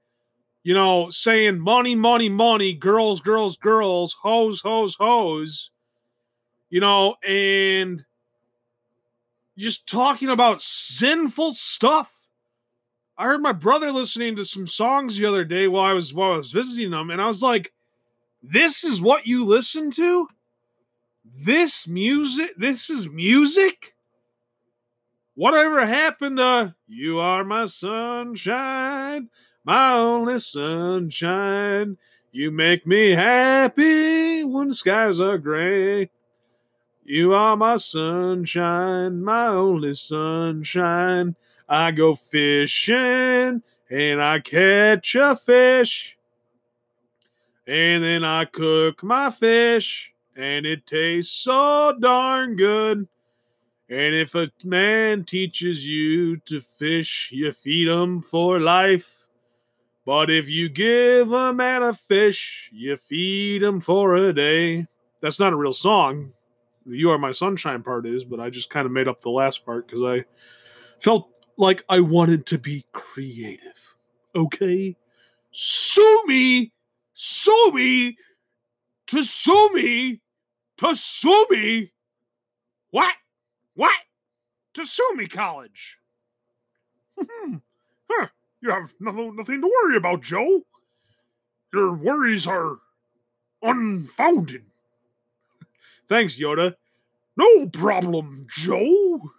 you 0.65 0.73
know, 0.73 1.11
saying 1.11 1.59
money, 1.59 1.93
money, 1.93 2.27
money, 2.27 2.73
girls, 2.73 3.21
girls, 3.21 3.55
girls, 3.55 4.17
hoes, 4.19 4.61
hoes, 4.61 4.95
hoes, 4.99 5.69
you 6.71 6.79
know, 6.79 7.15
and 7.23 8.03
just 9.59 9.87
talking 9.87 10.29
about 10.29 10.63
sinful 10.63 11.53
stuff. 11.53 12.11
I 13.15 13.25
heard 13.25 13.43
my 13.43 13.51
brother 13.51 13.91
listening 13.91 14.35
to 14.37 14.43
some 14.43 14.65
songs 14.65 15.15
the 15.15 15.27
other 15.27 15.45
day 15.45 15.67
while 15.67 15.83
I 15.83 15.93
was 15.93 16.15
while 16.15 16.33
I 16.33 16.37
was 16.37 16.51
visiting 16.51 16.89
them, 16.89 17.11
and 17.11 17.21
I 17.21 17.27
was 17.27 17.43
like, 17.43 17.71
"This 18.41 18.83
is 18.83 18.99
what 18.99 19.27
you 19.27 19.45
listen 19.45 19.91
to? 19.91 20.27
This 21.23 21.87
music? 21.87 22.55
This 22.57 22.89
is 22.89 23.07
music? 23.07 23.93
Whatever 25.35 25.85
happened 25.85 26.37
to 26.37 26.73
you 26.87 27.19
are 27.19 27.43
my 27.43 27.67
sunshine? 27.67 29.29
My 29.65 29.93
only 29.93 30.39
sunshine. 30.39 31.97
You 32.31 32.51
make 32.51 32.85
me 32.85 33.11
happy 33.11 34.43
when 34.43 34.71
skies 34.73 35.19
are 35.19 35.37
gray. 35.37 36.09
You 37.03 37.33
are 37.33 37.57
my 37.57 37.77
sunshine, 37.77 39.23
my 39.23 39.47
only 39.47 39.93
sunshine. 39.93 41.35
I 41.67 41.91
go 41.91 42.15
fishing 42.15 43.63
and 43.89 44.21
I 44.21 44.39
catch 44.39 45.15
a 45.15 45.35
fish. 45.35 46.17
And 47.67 48.03
then 48.03 48.23
I 48.23 48.45
cook 48.45 49.01
my 49.03 49.31
fish 49.31 50.13
and 50.35 50.65
it 50.65 50.85
tastes 50.85 51.33
so 51.33 51.95
darn 51.99 52.55
good. 52.55 53.07
And 53.89 54.15
if 54.15 54.35
a 54.35 54.51
man 54.63 55.23
teaches 55.23 55.87
you 55.87 56.37
to 56.37 56.59
fish, 56.59 57.29
you 57.31 57.51
feed 57.51 57.87
him 57.87 58.21
for 58.21 58.59
life. 58.59 59.14
But 60.05 60.29
if 60.29 60.47
you 60.47 60.69
give 60.69 61.31
a 61.31 61.51
man 61.51 61.81
a 61.81 61.93
fish, 61.93 62.69
you 62.71 62.95
feed 62.95 63.63
him 63.63 63.79
for 63.81 64.15
a 64.15 64.31
day. 64.31 64.85
That's 65.19 65.39
not 65.39 65.51
a 65.51 65.55
real 65.55 65.73
song. 65.73 66.31
The 66.85 66.97
You 66.97 67.09
Are 67.09 67.17
My 67.17 67.31
Sunshine 67.31 67.81
part 67.81 68.05
is, 68.05 68.23
but 68.23 68.39
I 68.39 68.51
just 68.51 68.69
kind 68.69 68.85
of 68.85 68.91
made 68.91 69.07
up 69.07 69.21
the 69.21 69.31
last 69.31 69.65
part 69.65 69.87
because 69.87 70.03
I 70.03 70.23
felt 71.01 71.29
like 71.57 71.83
I 71.89 72.01
wanted 72.01 72.45
to 72.47 72.59
be 72.59 72.85
creative. 72.91 73.95
Okay? 74.35 74.95
Sue 75.49 76.23
me! 76.27 76.71
Sue 77.15 77.71
me! 77.73 78.17
To 79.07 79.23
sue 79.23 79.73
me! 79.73 80.21
To 80.77 80.95
sue 80.95 81.47
me! 81.49 81.91
What? 82.91 83.13
What? 83.73 83.95
To 84.75 84.85
sue 84.85 85.13
me, 85.15 85.25
college. 85.25 85.97
Hmm. 87.19 87.55
huh. 88.09 88.27
You 88.61 88.71
have 88.71 88.93
nothing, 88.99 89.35
nothing 89.35 89.61
to 89.61 89.67
worry 89.67 89.97
about, 89.97 90.21
Joe. 90.21 90.61
Your 91.73 91.93
worries 91.93 92.47
are 92.47 92.77
unfounded. 93.61 94.63
Thanks, 96.07 96.39
Yoda. 96.39 96.75
No 97.37 97.67
problem, 97.67 98.47
Joe. 98.49 99.19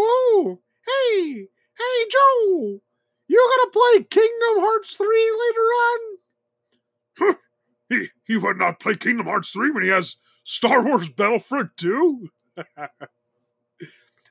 Oh, 0.00 0.60
hey, 0.86 1.48
hey, 1.76 2.08
Joe. 2.08 2.78
You 3.26 3.56
gonna 3.56 3.70
play 3.72 4.04
Kingdom 4.04 4.62
Hearts 4.62 4.94
3 4.94 5.06
later 7.18 7.28
on? 7.30 7.36
He, 7.88 8.08
he 8.24 8.36
would 8.36 8.58
not 8.58 8.78
play 8.78 8.94
Kingdom 8.94 9.26
Hearts 9.26 9.50
3 9.50 9.72
when 9.72 9.82
he 9.82 9.88
has 9.88 10.16
Star 10.44 10.84
Wars 10.84 11.08
Battlefront 11.08 11.76
2. 11.78 12.28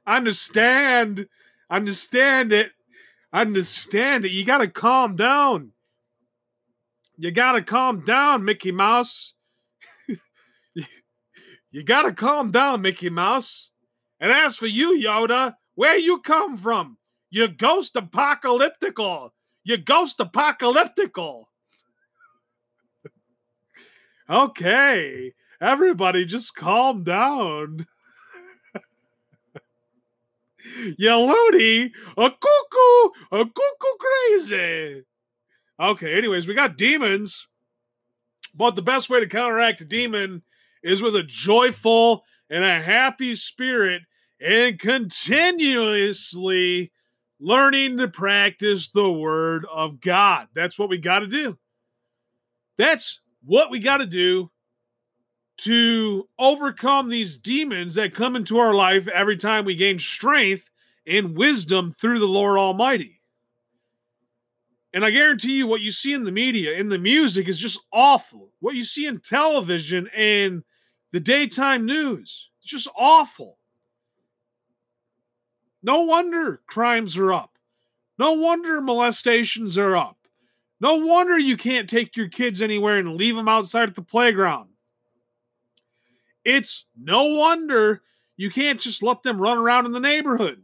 understand. 0.08 1.28
Understand 1.70 2.54
it 2.54 2.72
understand 3.41 4.25
it. 4.25 4.32
You 4.32 4.46
got 4.46 4.60
to 4.60 4.67
calm 4.67 5.15
down. 5.15 5.72
You 7.17 7.32
got 7.32 7.53
to 7.53 7.62
calm 7.62 8.06
down, 8.06 8.46
Mickey 8.46 8.72
Mouse. 8.72 9.34
you 11.72 11.84
got 11.84 12.03
to 12.03 12.13
calm 12.13 12.51
down, 12.51 12.82
Mickey 12.82 13.10
Mouse. 13.10 13.72
And 14.20 14.32
as 14.32 14.56
for 14.56 14.67
you, 14.67 14.98
Yoda, 15.00 15.56
where 15.75 15.98
you 15.98 16.20
come 16.22 16.58
from? 16.58 16.98
You're 17.29 17.48
ghost 17.48 17.96
apocalyptical. 17.96 19.29
You're 19.63 19.77
ghost 19.77 20.20
apocalyptical. 20.20 21.46
okay, 24.29 25.34
everybody 25.62 26.25
just 26.25 26.56
calm 26.56 27.03
down. 27.03 27.86
you 30.98 31.16
loony, 31.16 31.92
a 32.18 32.32
cuckoo, 32.32 33.10
a 33.32 33.46
cuckoo 33.46 33.98
crazy. 34.00 35.04
Okay, 35.80 36.18
anyways, 36.18 36.48
we 36.48 36.54
got 36.54 36.78
demons, 36.78 37.48
but 38.56 38.76
the 38.76 38.82
best 38.82 39.10
way 39.10 39.20
to 39.20 39.28
counteract 39.28 39.82
a 39.82 39.86
demon 39.86 40.42
is 40.84 41.02
with 41.02 41.16
a 41.16 41.24
joyful 41.24 42.24
and 42.50 42.64
a 42.64 42.82
happy 42.82 43.36
spirit 43.36 44.02
and 44.40 44.80
continuously 44.80 46.92
learning 47.40 47.98
to 47.98 48.08
practice 48.08 48.90
the 48.90 49.12
word 49.12 49.66
of 49.72 50.02
God. 50.02 50.48
That's 50.56 50.80
what 50.80 50.90
we 50.90 50.98
got 50.98 51.20
to 51.20 51.28
do. 51.28 51.58
That's 52.78 53.20
what 53.44 53.70
we 53.70 53.80
got 53.80 53.98
to 53.98 54.06
do 54.06 54.50
to 55.58 56.28
overcome 56.38 57.10
these 57.10 57.38
demons 57.38 57.96
that 57.96 58.14
come 58.14 58.36
into 58.36 58.60
our 58.60 58.74
life 58.74 59.08
every 59.08 59.38
time 59.38 59.66
we 59.66 59.76
gain 59.76 59.98
strength 59.98 60.70
and 61.06 61.36
wisdom 61.36 61.92
through 61.92 62.20
the 62.20 62.28
Lord 62.28 62.58
Almighty. 62.58 63.22
And 64.94 65.04
I 65.04 65.12
guarantee 65.12 65.58
you, 65.58 65.68
what 65.68 65.82
you 65.82 65.92
see 65.92 66.14
in 66.14 66.24
the 66.24 66.32
media, 66.32 66.74
in 66.74 66.90
the 66.90 66.98
music, 66.98 67.48
is 67.48 67.60
just 67.60 67.80
awful. 67.92 68.52
What 68.60 68.76
you 68.76 68.84
see 68.84 69.06
in 69.06 69.20
television 69.20 70.10
and 70.16 70.64
the 71.12 71.20
daytime 71.20 71.86
news, 71.86 72.50
it's 72.60 72.70
just 72.70 72.88
awful. 72.98 73.58
No 75.84 76.02
wonder 76.02 76.62
crimes 76.68 77.18
are 77.18 77.34
up. 77.34 77.58
No 78.18 78.34
wonder 78.34 78.82
molestations 78.82 79.78
are 79.78 79.96
up. 79.96 80.18
No 80.80 80.96
wonder 80.96 81.38
you 81.38 81.58
can't 81.58 81.90
take 81.90 82.16
your 82.16 82.30
kids 82.30 82.62
anywhere 82.62 82.98
and 82.98 83.16
leave 83.16 83.36
them 83.36 83.48
outside 83.48 83.90
at 83.90 83.96
the 83.96 84.02
playground. 84.02 84.70
It's 86.48 86.86
no 86.98 87.25
wonder 87.25 88.04
you 88.38 88.50
can't 88.50 88.80
just 88.80 89.04
let 89.04 89.22
them 89.22 89.38
run 89.38 89.58
around 89.58 89.86
in 89.86 89.92
the 89.92 90.00
neighborhood. 90.00 90.63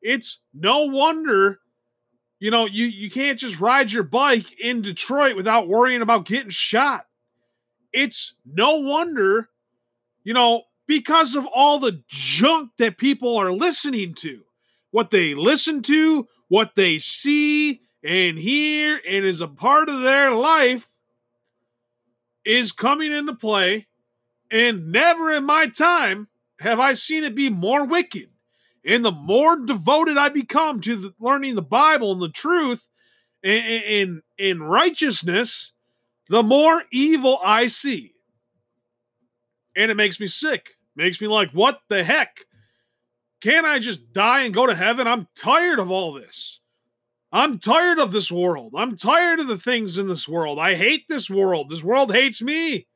It's 0.00 0.38
no 0.54 0.84
wonder, 0.84 1.58
you 2.38 2.52
know, 2.52 2.66
you, 2.66 2.86
you 2.86 3.10
can't 3.10 3.36
just 3.36 3.58
ride 3.58 3.90
your 3.90 4.04
bike 4.04 4.60
in 4.60 4.80
Detroit 4.80 5.34
without 5.34 5.66
worrying 5.66 6.02
about 6.02 6.24
getting 6.24 6.50
shot. 6.50 7.06
It's 7.92 8.34
no 8.46 8.76
wonder, 8.76 9.48
you 10.22 10.34
know, 10.34 10.62
because 10.86 11.34
of 11.34 11.46
all 11.46 11.80
the 11.80 12.00
junk 12.06 12.70
that 12.78 12.96
people 12.96 13.36
are 13.36 13.52
listening 13.52 14.14
to, 14.14 14.40
what 14.92 15.10
they 15.10 15.34
listen 15.34 15.82
to, 15.82 16.28
what 16.46 16.76
they 16.76 16.98
see 16.98 17.80
and 18.04 18.38
hear, 18.38 19.00
and 19.04 19.24
is 19.24 19.40
a 19.40 19.48
part 19.48 19.88
of 19.88 20.02
their 20.02 20.30
life 20.30 20.86
is 22.44 22.70
coming 22.70 23.10
into 23.10 23.34
play 23.34 23.88
and 24.50 24.92
never 24.92 25.32
in 25.32 25.44
my 25.44 25.66
time 25.68 26.28
have 26.60 26.80
I 26.80 26.94
seen 26.94 27.24
it 27.24 27.34
be 27.34 27.50
more 27.50 27.84
wicked. 27.84 28.28
And 28.86 29.04
the 29.04 29.12
more 29.12 29.58
devoted 29.58 30.16
I 30.16 30.28
become 30.28 30.80
to 30.82 30.96
the, 30.96 31.14
learning 31.18 31.54
the 31.54 31.62
Bible 31.62 32.12
and 32.12 32.20
the 32.20 32.28
truth 32.28 32.88
and, 33.42 34.22
in 34.38 34.62
righteousness, 34.62 35.72
the 36.28 36.42
more 36.42 36.82
evil 36.92 37.38
I 37.44 37.66
see. 37.66 38.12
And 39.76 39.90
it 39.90 39.94
makes 39.94 40.20
me 40.20 40.26
sick. 40.26 40.70
Makes 40.96 41.20
me 41.20 41.26
like, 41.26 41.50
what 41.50 41.80
the 41.88 42.04
heck? 42.04 42.40
Can't 43.40 43.66
I 43.66 43.78
just 43.78 44.12
die 44.12 44.42
and 44.42 44.54
go 44.54 44.66
to 44.66 44.74
heaven? 44.74 45.06
I'm 45.06 45.28
tired 45.36 45.78
of 45.78 45.90
all 45.90 46.12
this. 46.12 46.60
I'm 47.32 47.58
tired 47.58 47.98
of 47.98 48.12
this 48.12 48.30
world. 48.30 48.74
I'm 48.76 48.96
tired 48.96 49.40
of 49.40 49.48
the 49.48 49.58
things 49.58 49.98
in 49.98 50.06
this 50.06 50.28
world. 50.28 50.58
I 50.58 50.74
hate 50.74 51.04
this 51.08 51.28
world. 51.28 51.68
This 51.68 51.82
world 51.82 52.14
hates 52.14 52.40
me. 52.40 52.86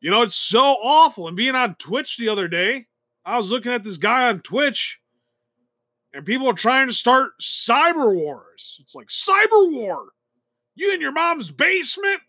You 0.00 0.10
know, 0.10 0.22
it's 0.22 0.36
so 0.36 0.60
awful. 0.60 1.28
And 1.28 1.36
being 1.36 1.54
on 1.54 1.74
Twitch 1.76 2.16
the 2.16 2.28
other 2.28 2.48
day, 2.48 2.86
I 3.24 3.36
was 3.36 3.50
looking 3.50 3.72
at 3.72 3.84
this 3.84 3.96
guy 3.96 4.28
on 4.28 4.40
Twitch, 4.40 5.00
and 6.14 6.24
people 6.24 6.48
are 6.48 6.54
trying 6.54 6.86
to 6.86 6.94
start 6.94 7.32
cyber 7.40 8.14
wars. 8.14 8.78
It's 8.80 8.94
like 8.94 9.08
cyber 9.08 9.72
war. 9.72 10.06
You 10.74 10.94
in 10.94 11.00
your 11.00 11.12
mom's 11.12 11.50
basement? 11.50 12.20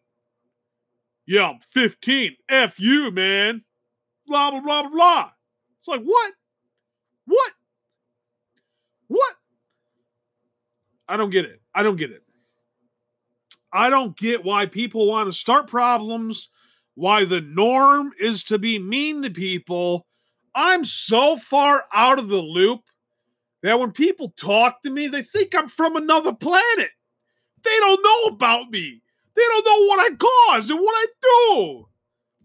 Yeah, 1.28 1.50
I'm 1.50 1.60
15. 1.72 2.36
F 2.50 2.80
you, 2.80 3.12
man. 3.12 3.64
Blah 4.26 4.52
blah 4.52 4.62
blah 4.62 4.82
blah 4.82 4.92
blah. 4.92 5.32
It's 5.78 5.88
like 5.88 6.02
what? 6.02 6.34
What? 7.26 7.52
What? 9.08 9.36
I 11.08 11.18
don't 11.18 11.30
get 11.30 11.46
it. 11.46 11.62
I 11.74 11.84
don't 11.84 11.96
get 11.96 12.12
it. 12.12 12.24
I 13.72 13.92
don't 13.92 14.18
get 14.18 14.44
why 14.44 14.66
people 14.66 15.08
want 15.08 15.28
to 15.28 15.34
start 15.34 15.68
problems 15.68 16.50
why 17.00 17.24
the 17.24 17.40
norm 17.40 18.12
is 18.20 18.44
to 18.44 18.60
be 18.60 18.78
mean 18.78 19.22
to 19.22 19.30
people. 19.30 20.06
I'm 20.54 20.84
so 20.84 21.38
far 21.38 21.84
out 21.94 22.20
of 22.20 22.28
the 22.28 22.42
loop 22.42 22.82
that 23.64 23.80
when 23.80 23.94
people 23.94 24.34
talk 24.38 24.84
to 24.84 24.90
me, 24.90 25.08
they 25.08 25.22
think 25.22 25.56
I'm 25.56 25.70
from 25.70 25.96
another 25.96 26.34
planet. 26.34 26.90
They 27.64 27.78
don't 27.80 28.04
know 28.04 28.36
about 28.36 28.70
me. 28.70 29.02
They 29.34 29.42
don't 29.42 29.66
know 29.66 29.88
what 29.88 30.12
I 30.12 30.16
cause 30.18 30.70
and 30.70 30.78
what 30.78 30.94
I 30.94 31.06
do. 31.22 31.86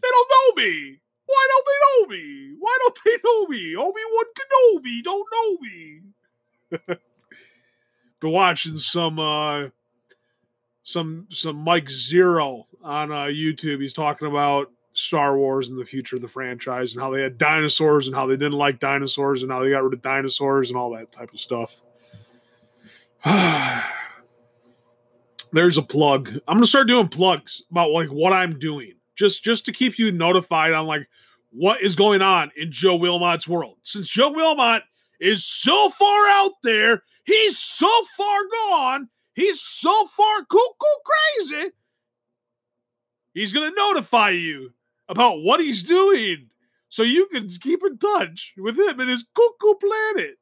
They 0.01 0.07
don't 0.09 0.31
know 0.31 0.63
me. 0.63 1.01
Why 1.25 1.47
don't 1.49 1.65
they 1.67 2.15
know 2.15 2.15
me? 2.15 2.55
Why 2.57 2.77
don't 2.79 2.99
they 3.05 3.17
know 3.25 3.47
me? 3.47 3.75
Obi-Wan 3.75 4.25
Kenobi 4.39 5.03
don't 5.03 5.27
know 5.33 5.57
me. 5.59 6.01
Been 8.21 8.31
watching 8.31 8.77
some 8.77 9.19
uh 9.19 9.67
some 10.85 11.27
some 11.31 11.57
Mike 11.57 11.87
Zeroh 11.87 12.63
on 12.83 13.11
uh, 13.11 13.25
YouTube. 13.25 13.81
He's 13.81 13.91
talking 13.91 14.27
about 14.27 14.71
Star 14.93 15.35
Wars 15.35 15.69
and 15.69 15.77
the 15.77 15.83
future 15.83 16.15
of 16.15 16.21
the 16.21 16.27
franchise 16.27 16.93
and 16.93 17.01
how 17.01 17.09
they 17.09 17.21
had 17.21 17.37
dinosaurs 17.39 18.07
and 18.07 18.15
how 18.15 18.27
they 18.27 18.37
didn't 18.37 18.53
like 18.53 18.79
dinosaurs 18.79 19.41
and 19.41 19.51
how 19.51 19.61
they 19.61 19.71
got 19.71 19.83
rid 19.83 19.93
of 19.93 20.01
dinosaurs 20.03 20.69
and 20.69 20.77
all 20.77 20.91
that 20.91 21.11
type 21.11 21.33
of 21.33 21.39
stuff. 21.39 21.81
There's 25.51 25.77
a 25.77 25.81
plug. 25.81 26.39
I'm 26.47 26.57
gonna 26.57 26.67
start 26.67 26.87
doing 26.87 27.07
plugs 27.07 27.63
about 27.71 27.89
like 27.89 28.09
what 28.09 28.31
I'm 28.31 28.59
doing, 28.59 28.93
just 29.15 29.43
just 29.43 29.65
to 29.65 29.71
keep 29.71 29.97
you 29.97 30.11
notified 30.11 30.73
on 30.73 30.85
like 30.85 31.07
what 31.49 31.81
is 31.81 31.95
going 31.95 32.21
on 32.21 32.51
in 32.57 32.71
Joe 32.71 32.95
Wilmot's 32.95 33.47
world. 33.47 33.77
Since 33.81 34.07
Joe 34.07 34.31
Wilmot 34.31 34.83
is 35.19 35.43
so 35.43 35.89
far 35.89 36.27
out 36.27 36.51
there, 36.61 37.01
he's 37.23 37.57
so 37.57 37.89
far 38.15 38.37
gone 38.69 39.09
He's 39.35 39.61
so 39.61 40.05
far 40.07 40.45
cuckoo 40.45 40.85
crazy. 41.05 41.71
He's 43.33 43.51
going 43.51 43.69
to 43.69 43.75
notify 43.75 44.29
you 44.29 44.71
about 45.09 45.43
what 45.43 45.59
he's 45.59 45.83
doing 45.83 46.47
so 46.89 47.03
you 47.03 47.27
can 47.27 47.49
keep 47.49 47.83
in 47.85 47.97
touch 47.97 48.53
with 48.57 48.79
him 48.79 48.99
and 48.99 49.09
his 49.09 49.25
cuckoo 49.35 49.75
planet. 49.75 50.37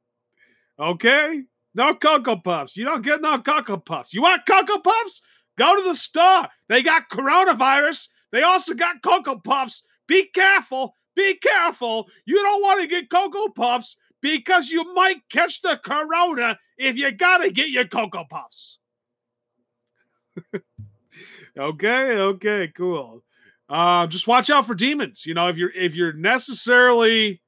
Okay? 0.79 1.43
No 1.73 1.95
Cocoa 1.95 2.38
Puffs. 2.38 2.77
You 2.77 2.86
don't 2.86 3.01
get 3.01 3.21
no 3.21 3.39
Cocoa 3.39 3.77
Puffs. 3.77 4.13
You 4.13 4.21
want 4.21 4.45
Cocoa 4.45 4.79
Puffs? 4.79 5.21
Go 5.58 5.75
to 5.75 5.82
the 5.82 5.95
store. 5.95 6.47
They 6.69 6.84
got 6.84 7.10
coronavirus. 7.10 8.10
They 8.32 8.43
also 8.43 8.75
got 8.75 9.01
Cocoa 9.01 9.39
Puffs. 9.39 9.84
Be 10.08 10.25
careful. 10.25 10.95
Be 11.15 11.36
careful. 11.36 12.08
You 12.25 12.41
don't 12.43 12.62
want 12.62 12.82
to 12.82 12.88
get 12.88 13.10
Cocoa 13.10 13.49
Puffs 13.49 13.97
because 14.21 14.69
you 14.69 14.93
might 14.93 15.27
catch 15.29 15.62
the 15.62 15.79
corona 15.84 16.60
if 16.77 16.95
you 16.95 17.12
got 17.12 17.39
to 17.39 17.51
get 17.51 17.69
your 17.69 17.88
Cocoa 17.88 18.25
Puffs. 18.29 18.77
okay, 21.58 22.17
okay, 22.17 22.72
cool. 22.76 23.24
Uh, 23.69 24.08
just 24.08 24.28
watch 24.28 24.50
out 24.50 24.67
for 24.67 24.76
demons. 24.76 25.26
You 25.26 25.34
know, 25.34 25.48
if 25.48 25.58
you're 25.58 25.72
if 25.72 25.96
you're 25.96 26.13
necessarily, 26.13 27.41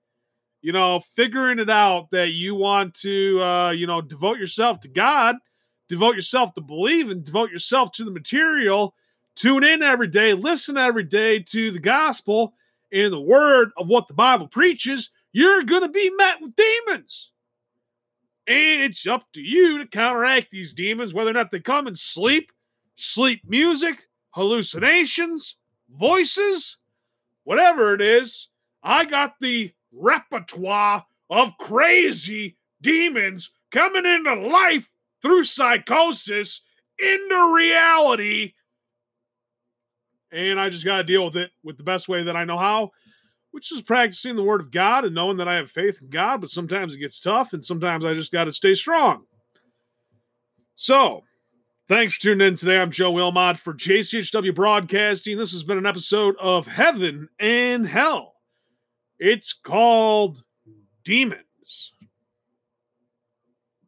you 0.61 0.71
know, 0.71 1.01
figuring 1.15 1.59
it 1.59 1.69
out 1.69 2.09
that 2.11 2.29
you 2.29 2.55
want 2.55 2.93
to, 2.95 3.41
uh, 3.41 3.71
you 3.71 3.87
know, 3.87 4.01
devote 4.01 4.37
yourself 4.37 4.79
to 4.81 4.87
God, 4.87 5.35
devote 5.89 6.15
yourself 6.15 6.53
to 6.55 6.61
believe, 6.61 7.09
and 7.09 7.23
devote 7.23 7.51
yourself 7.51 7.91
to 7.93 8.03
the 8.03 8.11
material. 8.11 8.95
Tune 9.35 9.65
in 9.65 9.83
every 9.83 10.07
day, 10.07 10.33
listen 10.33 10.77
every 10.77 11.03
day 11.03 11.39
to 11.39 11.69
the 11.69 11.79
gospel 11.79 12.53
and 12.93 13.11
the 13.11 13.19
word 13.19 13.71
of 13.77 13.87
what 13.87 14.07
the 14.07 14.13
Bible 14.13 14.47
preaches. 14.47 15.11
You're 15.33 15.63
going 15.63 15.81
to 15.81 15.89
be 15.89 16.09
met 16.11 16.41
with 16.41 16.55
demons. 16.55 17.31
And 18.47 18.81
it's 18.81 19.05
up 19.05 19.25
to 19.33 19.41
you 19.41 19.79
to 19.79 19.87
counteract 19.87 20.51
these 20.51 20.73
demons, 20.73 21.13
whether 21.13 21.31
or 21.31 21.33
not 21.33 21.51
they 21.51 21.59
come 21.59 21.87
and 21.87 21.97
sleep 21.97 22.51
sleep 22.95 23.41
music, 23.45 24.07
hallucinations, 24.31 25.55
voices, 25.89 26.77
whatever 27.43 27.93
it 27.93 28.01
is. 28.01 28.49
I 28.83 29.05
got 29.05 29.35
the 29.39 29.71
repertoire 29.91 31.05
of 31.29 31.57
crazy 31.57 32.57
demons 32.81 33.51
coming 33.71 34.05
into 34.05 34.33
life 34.33 34.91
through 35.21 35.43
psychosis 35.43 36.61
into 36.99 37.53
reality. 37.55 38.53
And 40.31 40.59
I 40.59 40.69
just 40.69 40.85
got 40.85 40.97
to 40.97 41.03
deal 41.03 41.25
with 41.25 41.37
it 41.37 41.51
with 41.63 41.77
the 41.77 41.83
best 41.83 42.07
way 42.07 42.23
that 42.23 42.35
I 42.35 42.43
know 42.43 42.57
how, 42.57 42.91
which 43.51 43.71
is 43.71 43.81
practicing 43.81 44.35
the 44.35 44.43
word 44.43 44.61
of 44.61 44.71
God 44.71 45.05
and 45.05 45.15
knowing 45.15 45.37
that 45.37 45.47
I 45.47 45.55
have 45.55 45.71
faith 45.71 46.01
in 46.01 46.09
God. 46.09 46.41
But 46.41 46.49
sometimes 46.49 46.93
it 46.93 46.99
gets 46.99 47.19
tough, 47.19 47.53
and 47.53 47.63
sometimes 47.63 48.05
I 48.05 48.13
just 48.13 48.31
got 48.31 48.45
to 48.45 48.51
stay 48.51 48.75
strong. 48.75 49.25
So, 50.75 51.23
Thanks 51.87 52.15
for 52.15 52.21
tuning 52.21 52.47
in 52.47 52.55
today. 52.55 52.79
I'm 52.79 52.89
Joe 52.89 53.11
Wilmot 53.11 53.57
for 53.57 53.71
JCHW 53.71 54.55
Broadcasting. 54.55 55.37
This 55.37 55.51
has 55.51 55.63
been 55.63 55.77
an 55.77 55.85
episode 55.85 56.35
of 56.39 56.65
Heaven 56.65 57.29
and 57.39 57.87
Hell. 57.87 58.33
It's 59.19 59.53
called 59.53 60.43
Demons. 61.03 61.44